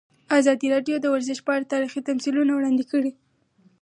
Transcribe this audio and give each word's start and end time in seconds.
ازادي 0.37 0.67
راډیو 0.73 0.95
د 1.01 1.05
ورزش 1.13 1.39
په 1.43 1.51
اړه 1.55 1.71
تاریخي 1.73 2.01
تمثیلونه 2.09 2.51
وړاندې 2.53 2.83
کړي. 2.91 3.11